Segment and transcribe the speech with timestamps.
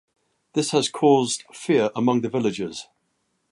[0.53, 2.87] This has caused fear among the villagers.